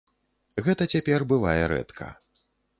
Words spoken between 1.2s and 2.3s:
бывае рэдка.